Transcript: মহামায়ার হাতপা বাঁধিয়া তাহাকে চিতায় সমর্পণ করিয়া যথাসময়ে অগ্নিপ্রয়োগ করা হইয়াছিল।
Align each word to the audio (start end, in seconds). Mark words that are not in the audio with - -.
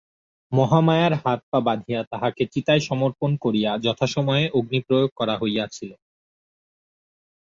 মহামায়ার 0.51 1.13
হাতপা 1.23 1.59
বাঁধিয়া 1.67 2.01
তাহাকে 2.11 2.43
চিতায় 2.53 2.81
সমর্পণ 2.89 3.31
করিয়া 3.43 3.71
যথাসময়ে 3.85 4.45
অগ্নিপ্রয়োগ 4.57 5.09
করা 5.19 5.35
হইয়াছিল। 5.37 5.91